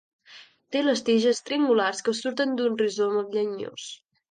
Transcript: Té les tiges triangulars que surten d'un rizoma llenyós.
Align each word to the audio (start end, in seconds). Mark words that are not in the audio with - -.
Té 0.75 0.81
les 0.85 1.03
tiges 1.09 1.41
triangulars 1.51 2.03
que 2.09 2.15
surten 2.23 2.57
d'un 2.63 2.81
rizoma 2.83 3.25
llenyós. 3.37 3.89